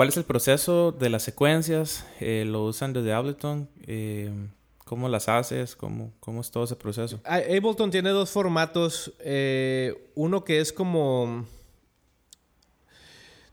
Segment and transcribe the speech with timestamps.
[0.00, 2.06] ¿Cuál es el proceso de las secuencias?
[2.20, 3.68] Eh, ¿Lo usan desde Ableton?
[3.86, 4.32] Eh,
[4.86, 5.76] ¿Cómo las haces?
[5.76, 7.20] ¿Cómo, ¿Cómo es todo ese proceso?
[7.22, 9.12] Ableton tiene dos formatos.
[9.18, 11.44] Eh, uno que es como...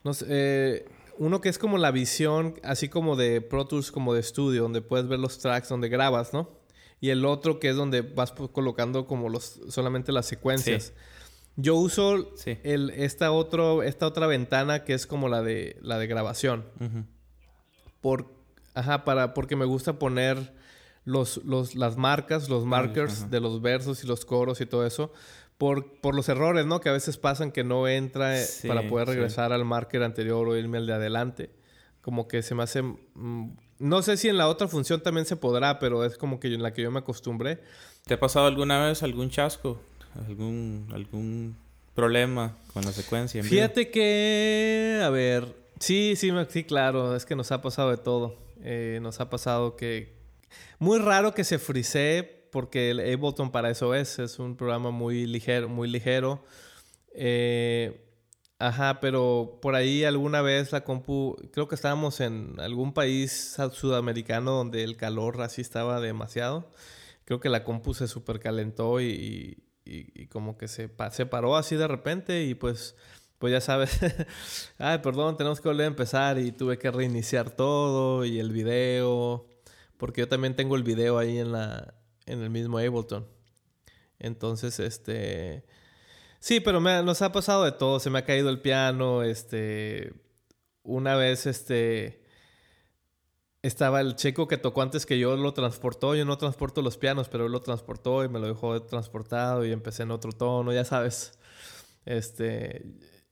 [0.06, 0.86] No sé,
[1.18, 4.82] uno que es como la visión, así como de Pro Tools, como de estudio, donde
[4.82, 6.50] puedes ver los tracks, donde grabas, ¿no?
[7.02, 10.94] Y el otro que es donde vas colocando como los solamente las secuencias.
[11.60, 12.32] Yo uso
[12.64, 16.66] el, esta, otro, esta otra ventana que es como la de, la de grabación.
[18.00, 18.28] Por,
[18.76, 20.54] ajá, para, porque me gusta poner
[21.04, 25.12] los, los, las marcas, los markers de los versos y los coros y todo eso.
[25.58, 26.80] Por, por los errores, ¿no?
[26.80, 30.56] Que a veces pasan que no entra eh, para poder regresar al marker anterior o
[30.56, 31.50] irme al de adelante.
[32.02, 32.84] Como que se me hace...
[32.84, 36.54] Mm, no sé si en la otra función también se podrá, pero es como que
[36.54, 37.64] en la que yo me acostumbré.
[38.06, 39.82] ¿Te ha pasado alguna vez algún chasco?
[40.26, 41.56] Algún, algún
[41.94, 43.44] problema con la secuencia.
[43.44, 48.36] Fíjate que, a ver, sí, sí, sí, claro, es que nos ha pasado de todo.
[48.62, 50.16] Eh, nos ha pasado que...
[50.80, 55.26] Muy raro que se frisee porque el Ableton para eso es, es un programa muy
[55.26, 56.44] ligero, muy ligero.
[57.14, 58.06] Eh,
[58.60, 64.52] ajá, pero por ahí alguna vez la compu, creo que estábamos en algún país sudamericano
[64.52, 66.72] donde el calor así estaba demasiado.
[67.26, 69.58] Creo que la compu se supercalentó y,
[69.88, 72.96] y, como que se, se paró así de repente y pues,
[73.40, 74.00] pues ya sabes,
[74.78, 79.48] ay, perdón, tenemos que volver a empezar y tuve que reiniciar todo y el video,
[79.98, 81.94] porque yo también tengo el video ahí en, la,
[82.26, 83.28] en el mismo Ableton.
[84.20, 85.66] Entonces, este...
[86.40, 88.00] Sí, pero nos ha pasado de todo.
[88.00, 89.24] Se me ha caído el piano.
[89.24, 90.14] Este.
[90.84, 92.22] Una vez, este
[93.68, 96.16] estaba el checo que tocó antes que yo lo transportó.
[96.16, 99.72] Yo no transporto los pianos, pero él lo transportó y me lo dejó transportado y
[99.72, 101.38] empecé en otro tono, ya sabes.
[102.06, 102.86] Este,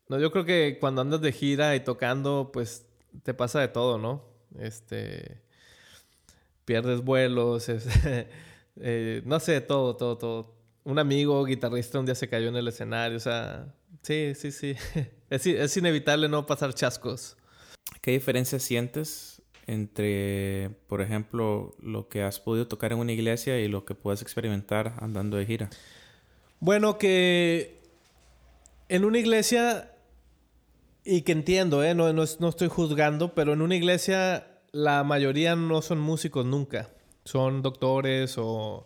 [0.10, 2.86] no, yo creo que cuando andas de gira y tocando, pues
[3.24, 4.26] te pasa de todo, ¿no?
[4.60, 5.42] Este,
[6.66, 7.70] pierdes vuelos,
[8.78, 10.56] eh, no sé, todo, todo, todo.
[10.84, 14.76] Un amigo guitarrista un día se cayó en el escenario, o sea, sí, sí, sí.
[15.30, 17.38] es, es inevitable no pasar chascos.
[18.02, 19.35] ¿Qué diferencia sientes
[19.68, 24.22] entre, por ejemplo, lo que has podido tocar en una iglesia y lo que puedes
[24.22, 25.70] experimentar andando de gira?
[26.60, 27.82] Bueno, que
[28.90, 29.92] en una iglesia,
[31.04, 31.96] y que entiendo, ¿eh?
[31.96, 36.90] no, no, estoy juzgando, pero en una iglesia la mayoría no son músicos nunca.
[37.24, 38.84] Son doctores o,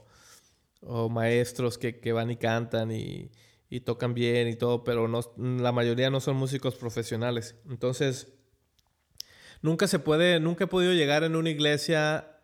[0.82, 3.32] o maestros que, que, van y cantan y,
[3.70, 7.56] y, tocan bien y todo, pero no, la mayoría no son músicos profesionales.
[7.70, 8.39] Entonces,
[9.62, 12.38] nunca se puede, nunca he podido llegar en una iglesia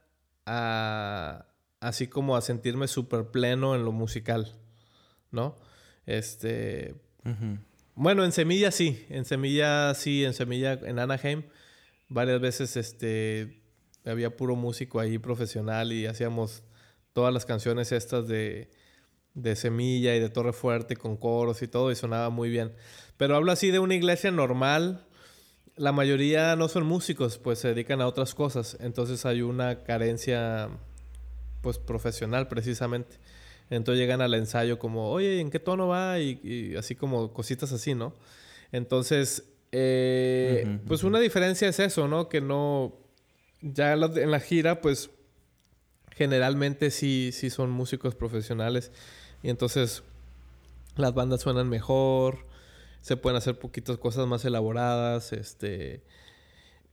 [0.45, 1.45] a,
[1.79, 4.55] así como a sentirme súper pleno en lo musical,
[5.31, 5.57] ¿no?
[6.05, 6.95] Este,
[7.95, 11.43] bueno, en Semilla sí, en Semilla sí, en Semilla, en Anaheim,
[12.07, 13.61] varias veces, este,
[14.05, 16.63] había puro músico ahí profesional y hacíamos
[17.13, 18.69] todas las canciones estas de,
[19.33, 22.73] de Semilla y de Torre Fuerte con coros y todo y sonaba muy bien.
[23.17, 25.07] Pero hablo así de una iglesia normal,
[25.77, 28.77] la mayoría no son músicos, pues se dedican a otras cosas.
[28.79, 30.69] Entonces hay una carencia,
[31.61, 33.17] pues profesional precisamente.
[33.69, 36.19] Entonces llegan al ensayo como, oye, ¿en qué tono va?
[36.19, 38.13] Y, así como cositas así, ¿no?
[38.71, 42.29] Entonces, eh, pues una diferencia es eso, ¿no?
[42.29, 42.93] Que no,
[43.61, 45.09] ya en la gira, pues
[46.11, 48.91] generalmente sí, sí son músicos profesionales.
[49.43, 50.03] Y entonces
[50.95, 52.45] las bandas suenan mejor
[53.05, 56.03] se pueden hacer poquitas cosas más elaboradas, este...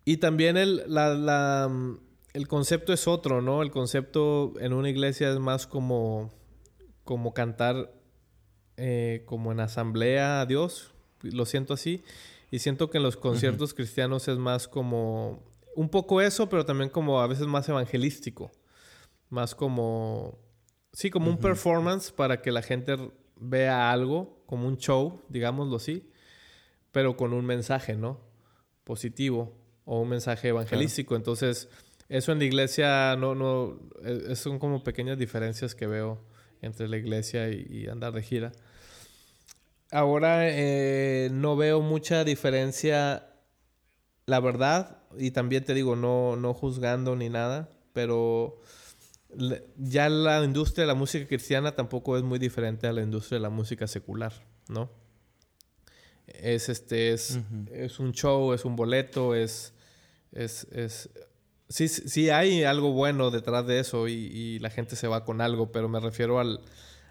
[0.05, 2.01] Y también el, la, mm,
[2.35, 3.63] el concepto es otro, ¿no?
[3.63, 6.31] El concepto en una iglesia es más como,
[7.05, 7.95] como cantar
[8.77, 10.93] eh, como en asamblea a Dios,
[11.23, 12.05] lo siento así,
[12.51, 15.43] y siento que en los conciertos cristianos es más como
[15.75, 18.53] un poco eso, pero también como a veces más evangelístico,
[19.31, 20.39] más como,
[20.93, 22.99] sí, como un performance para que la gente
[23.43, 26.09] vea algo, como un show, digámoslo así,
[26.93, 28.21] pero con un mensaje, ¿no?
[28.85, 29.55] Positivo
[29.85, 31.17] o un mensaje evangelístico.
[31.17, 31.69] Entonces,
[32.09, 36.21] eso en la iglesia no, no, e, son como pequeñas diferencias que veo
[36.61, 38.53] entre la iglesia y, andar de gira.
[39.91, 43.27] Ahora eh, no veo mucha diferencia,
[44.27, 48.61] la verdad, y también te digo, no, no juzgando ni nada, pero
[49.77, 53.43] ya la industria de la música cristiana tampoco es muy diferente a la industria de
[53.43, 54.33] la música secular,
[54.69, 54.91] ¿no?
[56.27, 57.41] Es este, es,
[57.73, 59.75] es un show, es un boleto, es,
[60.33, 61.11] es, es
[61.69, 65.73] sí, sí hay algo bueno detrás de eso y, la gente se va con algo,
[65.73, 66.61] pero me refiero al,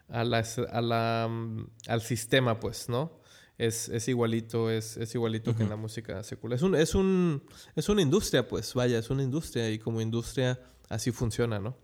[0.07, 3.21] a la, a la, mm, al sistema, pues, ¿no?
[3.62, 6.56] es, es igualito, es, es igualito que en la música secular.
[6.56, 7.44] Es, un, es, un,
[7.75, 10.59] es una industria, pues, vaya, es una industria y como industria
[10.89, 11.77] así funciona, ¿no?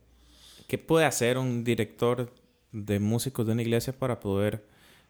[0.67, 2.33] ¿Qué puede hacer un director
[2.71, 4.65] de músicos de una iglesia para poder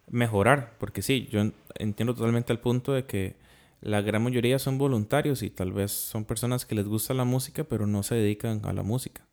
[0.09, 0.75] mejorar?
[0.79, 1.41] Porque sí, yo
[1.75, 3.35] entiendo totalmente el punto de que
[3.81, 7.63] la gran mayoría son voluntarios y tal vez son personas que les gusta la música
[7.63, 9.25] pero no se dedican a la música.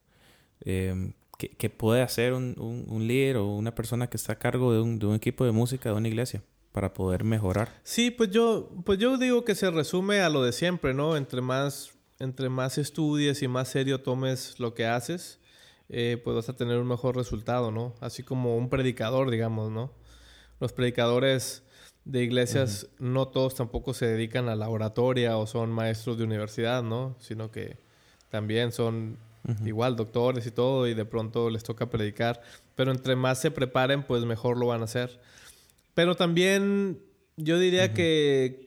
[0.61, 4.81] Eh, ¿qué, puede hacer un, un, líder o una persona que está a cargo de
[4.81, 6.43] un, de un equipo de música de una iglesia?
[6.75, 7.71] para poder mejorar.
[7.85, 11.17] Sí, pues yo, pues yo digo que se resume a lo de siempre, ¿no?
[11.17, 15.39] Entre más, entre más estudies y más serio tomes lo que haces,
[15.89, 17.95] eh, pues vas a tener un mejor resultado, ¿no?
[18.01, 19.93] Así como un predicador, digamos, ¿no?
[20.61, 21.63] Los predicadores
[22.05, 26.83] de iglesias, no todos tampoco se dedican a la oratoria o son maestros de universidad,
[26.83, 27.17] ¿no?
[27.19, 27.79] Sino que
[28.31, 29.19] también son
[29.65, 32.43] igual doctores y todo y de pronto les toca predicar.
[32.75, 35.21] Pero entre más se preparen, pues mejor lo van a hacer.
[35.95, 37.01] Pero también
[37.37, 38.65] yo diría que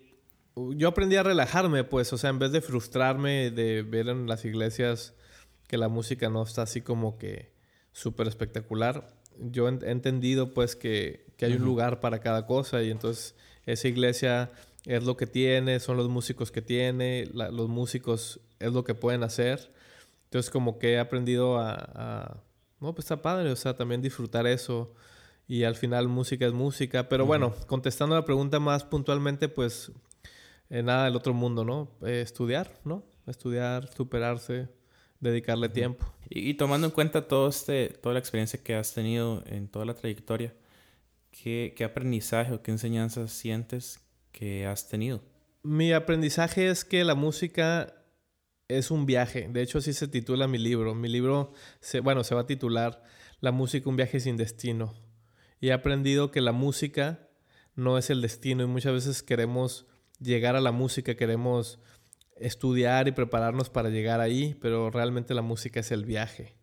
[0.76, 4.46] yo aprendí a relajarme, pues, o sea, en vez de frustrarme de ver en las
[4.46, 5.14] iglesias
[5.68, 7.52] que la música no está así como que
[7.92, 9.08] súper espectacular,
[9.40, 13.36] yo he entendido pues que, hay un lugar para cada cosa y entonces
[13.66, 14.52] esa iglesia
[14.86, 19.24] es lo que tiene, son los músicos que tiene, los músicos es lo que pueden
[19.24, 19.72] hacer.
[20.26, 22.44] Entonces como que he aprendido a, a,
[22.80, 24.94] no, pues está padre, o sea, también disfrutar eso
[25.48, 27.08] y al final música es música.
[27.10, 29.92] Pero bueno, contestando la pregunta más puntualmente, pues
[30.70, 31.92] eh, nada del otro mundo, ¿no?
[32.06, 33.04] Eh, estudiar, ¿no?
[33.26, 34.70] Estudiar, superarse,
[35.20, 36.06] dedicarle tiempo.
[36.30, 39.94] Y, tomando en cuenta todo este, toda la experiencia que has tenido en toda la
[39.94, 40.54] trayectoria,
[41.32, 44.00] ¿qué, qué aprendizaje o qué enseñanzas sientes
[44.32, 45.22] que has tenido?
[45.64, 47.94] Mi aprendizaje es que la música
[48.68, 49.48] es un viaje.
[49.50, 50.94] De hecho, así se titula mi libro.
[50.96, 53.04] Mi libro, se, bueno, se va a titular
[53.40, 54.94] La música, un viaje sin destino
[55.60, 57.30] y he aprendido que la música
[57.76, 59.88] no es el destino y muchas veces queremos
[60.20, 61.80] llegar a la música, queremos
[62.40, 66.56] estudiar y prepararnos para llegar ahí, pero realmente la música es el viaje.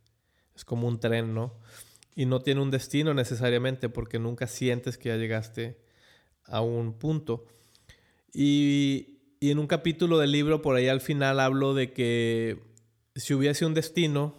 [0.54, 1.58] Es como un tren, ¿no?
[2.14, 5.78] Y no tiene un destino necesariamente porque nunca sientes que ya llegaste
[6.44, 7.46] a un punto.
[8.32, 12.62] Y, y en un capítulo del libro por ahí al final hablo de que
[13.16, 14.34] si hubiese un destino,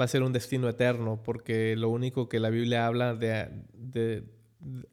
[0.00, 4.24] va a ser un destino eterno, porque lo único que la Biblia habla de,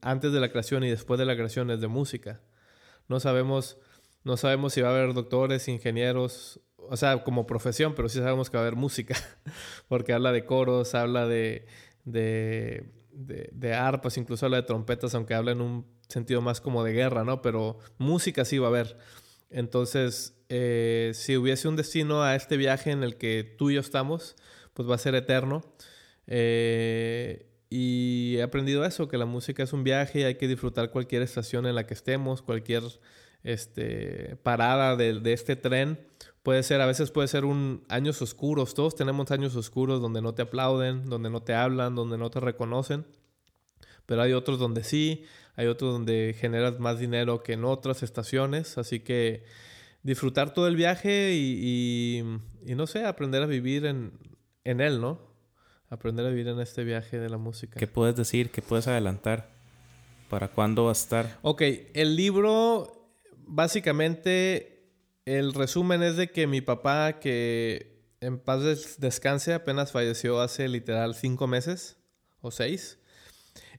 [0.01, 2.41] antes de la creación y después de la creación es de música.
[3.07, 3.77] No sabemos,
[4.27, 8.49] no sabemos si va a haber doctores, ingenieros, o sea, como profesión, pero sí sabemos
[8.49, 9.15] que va a haber música,
[9.87, 11.65] porque habla de coros, habla de,
[12.03, 16.91] de, de, arpas, incluso habla de trompetas, aunque habla en un sentido más como de
[16.91, 17.41] guerra, ¿no?
[17.41, 18.97] Pero música sí va a haber.
[19.49, 23.79] Entonces, eh, si hubiese un destino a este viaje en el que tú y yo
[23.79, 24.35] estamos,
[24.73, 25.63] pues va a ser eterno.
[26.27, 30.91] Eh, y he aprendido eso, que la música es un viaje y hay que disfrutar
[30.91, 32.83] cualquier estación en la que estemos, cualquier
[33.47, 35.99] este, parada de, de, este tren.
[36.43, 38.73] Puede ser, a veces puede ser un años oscuros.
[38.73, 42.39] Todos tenemos años oscuros donde no te aplauden, donde no te hablan, donde no te
[42.39, 43.05] reconocen.
[44.05, 48.77] Pero hay otros donde sí, hay otros donde generas más dinero que en otras estaciones.
[48.77, 49.45] Así que
[50.03, 52.23] disfrutar todo el viaje y,
[52.65, 54.11] y no sé, aprender a vivir en,
[54.65, 55.21] en él, ¿no?
[55.89, 57.79] Aprender a vivir en este viaje de la música.
[57.79, 58.51] ¿Qué puedes decir?
[58.51, 59.49] ¿Qué puedes adelantar?
[60.29, 61.39] ¿Para cuándo va a estar?
[61.41, 61.61] Ok,
[61.93, 62.96] el libro,
[63.47, 64.91] básicamente,
[65.25, 71.15] el resumen es de que mi papá, que en paz descanse, apenas falleció hace literal
[71.15, 71.97] cinco meses
[72.41, 72.99] o seis.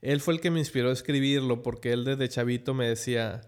[0.01, 3.43] Él fue el que me inspiró a escribirlo porque él desde chavito me decía,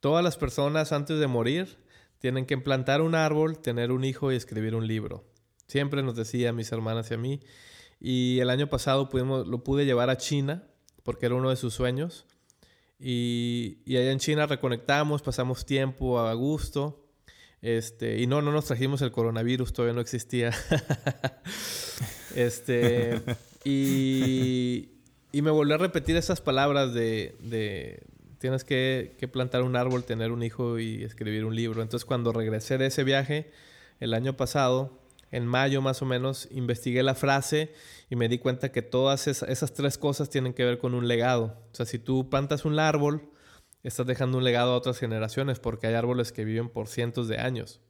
[0.00, 1.78] todas las personas antes de morir
[2.18, 5.24] tienen que plantar un árbol, tener un hijo y escribir un libro.
[5.66, 7.40] Siempre nos decía a mis hermanas y a mí.
[7.98, 10.64] Y el año pasado pudimos, lo pude llevar a China
[11.02, 12.26] porque era uno de sus sueños.
[13.00, 17.06] Y, y allá en China reconectamos, pasamos tiempo a gusto.
[17.62, 20.52] Este, y no, no nos trajimos el coronavirus, todavía no existía.
[22.34, 23.20] este,
[23.64, 24.90] y,
[25.32, 28.02] y, me volví a repetir esas palabras de, de
[28.38, 31.82] tienes que, que, plantar un árbol, tener un hijo y escribir un libro.
[31.82, 33.50] Entonces cuando regresé de ese viaje
[33.98, 34.99] el año pasado,
[35.30, 37.72] en mayo más o menos, investigué la frase
[38.08, 41.56] y me di cuenta que todas esas, tres cosas tienen que ver con un legado.
[41.72, 43.30] O sea, si tú plantas un árbol,
[43.82, 47.38] estás dejando un legado a otras generaciones porque hay árboles que viven por cientos de
[47.38, 47.80] años.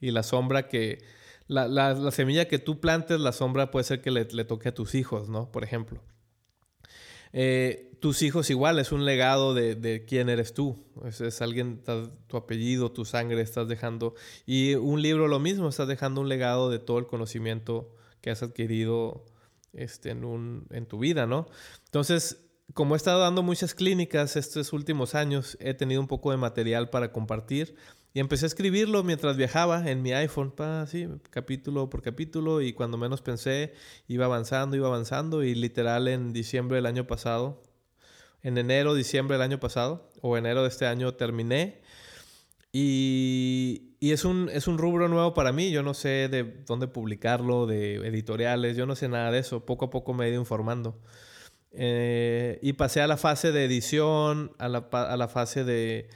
[0.00, 0.98] Y la sombra que...
[1.46, 4.94] La, semilla que tú plantes, la sombra puede ser que le, le toque a tus
[4.94, 5.50] hijos, ¿no?
[5.50, 6.00] Por ejemplo.
[7.32, 10.84] Eh, tus hijos igual, es un legado de, quién eres tú.
[11.04, 11.82] Es, alguien,
[12.26, 14.14] tu apellido, tu sangre estás dejando.
[14.46, 18.42] Y un libro lo mismo, estás dejando un legado de todo el conocimiento que has
[18.42, 19.24] adquirido
[19.72, 21.46] este, en, un, en tu vida, ¿no?
[21.84, 22.44] Entonces,
[22.74, 26.90] como he estado dando muchas clínicas estos últimos años, he tenido un poco de material
[26.90, 27.74] para compartir
[28.12, 32.72] y empecé a escribirlo mientras viajaba en mi iPhone, pa, así, capítulo por capítulo y
[32.72, 33.72] cuando menos pensé
[34.08, 37.62] iba avanzando, iba avanzando y literal en diciembre del año pasado,
[38.42, 41.80] en enero, diciembre del año pasado o enero de este año terminé.
[42.72, 46.88] Y, y es, un, es un rubro nuevo para mí, yo no sé de dónde
[46.88, 50.40] publicarlo, de editoriales, yo no sé nada de eso, poco a poco me he ido
[50.40, 50.98] informando.
[51.72, 56.08] Eh, y pasé a la fase de edición, a la, a la fase de,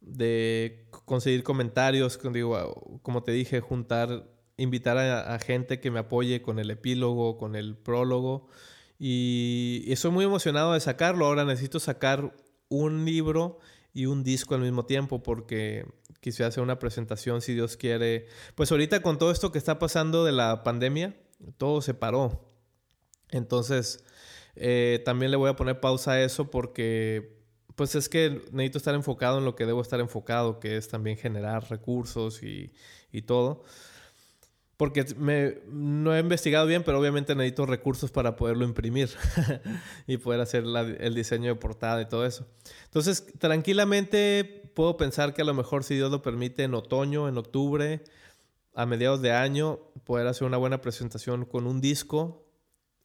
[0.00, 6.70] de, conseguir comentarios, como te dije, juntar, invitar a, gente que me apoye con el
[6.70, 8.48] epílogo, con el prólogo.
[8.98, 11.24] Y, y, estoy muy emocionado de sacarlo.
[11.24, 12.34] Ahora necesito sacar
[12.68, 13.58] un libro
[13.94, 15.86] y un disco al mismo tiempo porque
[16.20, 18.26] quisiera hacer una presentación si Dios quiere.
[18.54, 21.16] Pues ahorita con todo esto que está pasando de la pandemia,
[21.56, 22.52] todo se paró.
[23.30, 24.04] Entonces
[24.56, 27.36] eh, también le voy a poner pausa a eso porque
[27.76, 31.16] pues es que necesito estar enfocado en lo que debo estar enfocado, que es también
[31.16, 32.72] generar recursos y,
[33.12, 33.62] y todo.
[34.76, 39.10] Porque me, no he investigado bien, pero obviamente necesito recursos para poderlo imprimir
[40.06, 40.64] y poder hacer
[40.98, 42.46] el diseño de portada y todo eso.
[42.84, 47.38] Entonces, tranquilamente puedo pensar que a lo mejor, si Dios lo permite, en otoño, en
[47.38, 48.04] octubre,
[48.74, 52.46] a mediados de año, poder hacer una buena presentación con un disco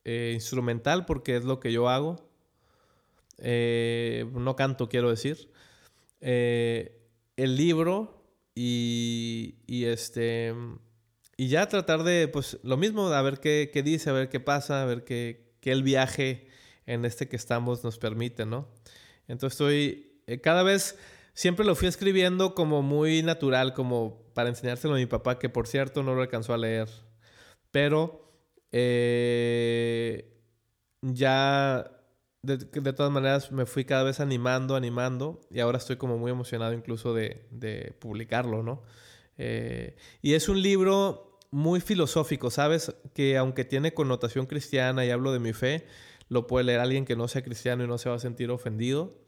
[0.03, 2.30] eh, instrumental porque es lo que yo hago.
[3.41, 5.51] Eh, no canto, quiero decir.
[6.21, 7.01] Eh,
[7.35, 8.23] el libro
[8.55, 10.53] y, este
[11.37, 14.83] y ya tratar de pues lo mismo a ver qué, dice a ver qué pasa
[14.83, 16.47] a ver qué, qué, el viaje
[16.85, 18.67] en este que estamos nos permite no
[19.27, 20.97] entonces estoy cada vez
[21.33, 25.65] siempre lo fui escribiendo como muy natural como para enseñárselo a mi papá que por
[25.67, 26.89] cierto no lo alcanzó a leer
[27.71, 28.31] pero
[28.71, 30.37] eh,
[31.01, 32.00] ya
[32.43, 36.73] de, todas maneras me fui cada vez animando, animando y ahora estoy como muy emocionado
[36.73, 38.83] incluso de, de publicarlo, ¿no?
[39.37, 42.95] Eh, y es un libro muy filosófico, ¿sabes?
[43.13, 45.85] Que aunque tiene connotación cristiana y hablo de mi fe,
[46.29, 49.19] lo puede leer alguien que no sea cristiano y no se va a sentir ofendido.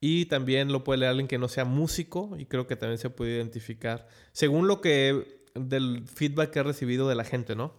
[0.00, 3.10] Y también lo puede leer alguien que no sea músico y creo que también se
[3.10, 7.74] puede identificar, según lo que del feedback que he recibido de la gente, ¿no?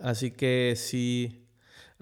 [0.00, 1.41] Así que sí,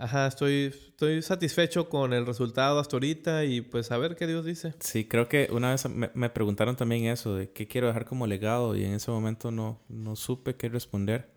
[0.01, 4.45] ajá, estoy, estoy satisfecho con el resultado hasta ahorita y pues a ver qué Dios
[4.45, 4.75] dice.
[4.81, 8.77] Sí, creo que una vez me, preguntaron también eso, de qué quiero dejar como legado
[8.77, 11.31] y en ese momento no, no supe qué responder.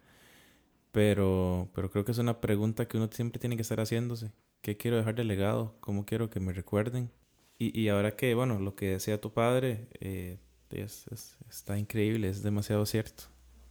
[0.92, 4.32] Pero, pero creo que es una pregunta que uno siempre tiene que estar haciéndose.
[4.62, 5.76] ¿Qué quiero dejar de legado?
[5.80, 7.12] ¿Cómo quiero que me recuerden?
[7.58, 10.38] Y, y ahora que, bueno, lo que decía tu padre eh,
[10.70, 11.06] es,
[11.50, 13.24] está increíble, es demasiado cierto.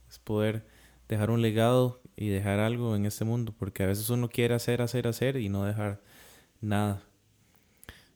[0.09, 0.65] Es poder
[1.07, 4.81] dejar un legado y dejar algo en este mundo, porque a veces uno quiere hacer,
[4.81, 6.01] hacer, hacer y no dejar
[6.61, 7.01] nada.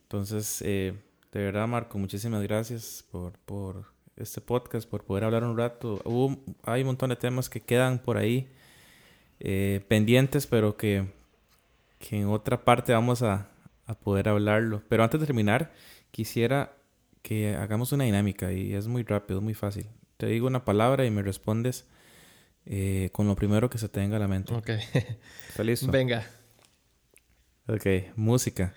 [0.03, 0.93] Entonces, eh,
[1.31, 6.01] de verdad, Marco, muchísimas gracias por, por este podcast, por poder hablar un rato.
[6.05, 8.47] Hubo, hay un montón de temas que quedan por ahí
[9.39, 11.07] eh, pendientes, pero que,
[11.99, 13.49] que en otra parte vamos a,
[13.85, 14.81] a poder hablarlo.
[14.87, 15.73] Pero antes de terminar,
[16.11, 16.73] quisiera
[17.21, 19.87] que hagamos una dinámica y es muy rápido, muy fácil.
[20.17, 21.85] Te digo una palabra y me respondes
[22.69, 24.53] eh, con lo primero que se tenga a la mente.
[24.53, 24.69] Ok.
[25.47, 25.89] ¿Está listo?
[25.89, 26.27] Venga.
[27.67, 27.85] Ok.
[28.17, 28.73] Música.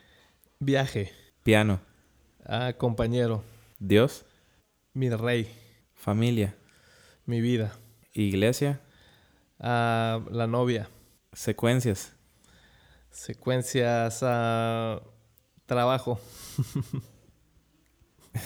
[0.60, 1.12] Viaje.
[1.42, 1.80] Piano.
[2.44, 3.42] Ah, compañero.
[3.80, 4.24] Dios.
[4.94, 5.48] Mi rey.
[5.94, 6.54] Familia.
[7.26, 7.76] Mi vida.
[8.12, 8.80] Iglesia.
[9.58, 10.88] Ah, la novia.
[11.32, 12.12] Secuencias.
[13.10, 14.20] Secuencias.
[14.22, 15.02] Ah,
[15.66, 16.20] trabajo.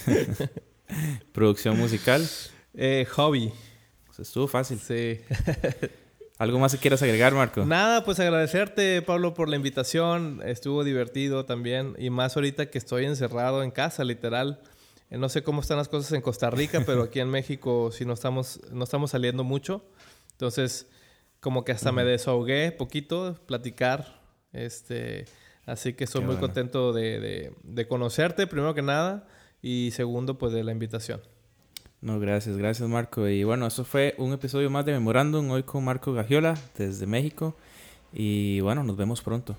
[1.32, 2.26] Producción musical.
[2.72, 3.52] Eh, hobby.
[4.16, 4.78] Pues, estuvo fácil.
[4.78, 5.20] Sí.
[6.38, 7.64] ¿Algo más que quieras agregar, Marco?
[7.64, 10.40] Nada, pues agradecerte, Pablo, por la invitación.
[10.44, 11.94] Estuvo divertido también.
[11.98, 14.60] Y más ahorita que estoy encerrado en casa, literal.
[15.10, 18.04] Eh, no sé cómo están las cosas en Costa Rica, pero aquí en México sí
[18.04, 19.84] no estamos, no estamos saliendo mucho.
[20.32, 20.88] Entonces,
[21.40, 24.20] como que hasta me desahogué poquito, platicar.
[24.52, 25.26] Este,
[25.66, 29.28] así que estoy muy contento de, de conocerte, primero que nada.
[29.62, 31.20] Y segundo, pues de la invitación.
[32.04, 33.26] No, gracias, gracias Marco.
[33.28, 37.56] Y bueno, eso fue un episodio más de Memorándum, hoy con Marco Gagiola desde México.
[38.12, 39.56] Y bueno, nos vemos pronto.